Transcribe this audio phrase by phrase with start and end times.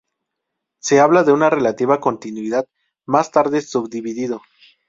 [0.79, 2.65] Se habla de una relativa continuidad,
[3.05, 4.41] más tarde subdividido.